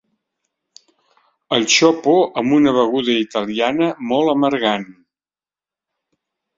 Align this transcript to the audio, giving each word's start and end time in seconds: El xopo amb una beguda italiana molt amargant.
El 1.57 1.67
xopo 1.75 2.17
amb 2.43 2.57
una 2.59 2.75
beguda 2.79 3.17
italiana 3.27 3.93
molt 4.15 4.35
amargant. 4.37 4.93